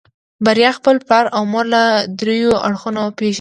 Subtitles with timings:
[0.45, 1.83] بريا خپل پلار او مور له
[2.19, 3.29] دريو اړخونو پېژني.